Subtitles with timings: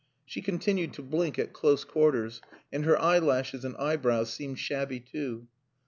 [0.25, 2.41] She continued to blink at close quarters,
[2.73, 5.45] and her eyelashes and eyebrows seemed shabby too.